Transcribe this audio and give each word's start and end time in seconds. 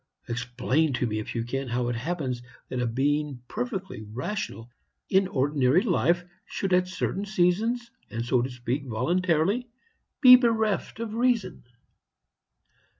Explain 0.27 0.93
to 0.93 1.05
me, 1.05 1.19
if 1.19 1.35
you 1.35 1.43
can, 1.43 1.67
how 1.67 1.87
it 1.87 1.95
happens 1.95 2.41
that 2.69 2.79
a 2.81 2.87
being 2.87 3.39
perfectly 3.47 4.01
rational 4.01 4.67
in 5.11 5.27
ordinary 5.27 5.83
life 5.83 6.25
should 6.47 6.73
at 6.73 6.87
certain 6.87 7.23
seasons, 7.23 7.91
and, 8.09 8.25
so 8.25 8.41
to 8.41 8.49
speak, 8.49 8.87
voluntarily, 8.87 9.67
be 10.19 10.35
bereft 10.35 10.99
of 10.99 11.13
reason. 11.13 11.65